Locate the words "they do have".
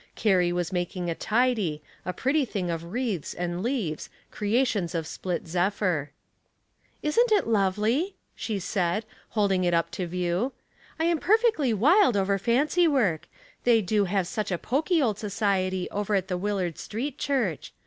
13.63-14.25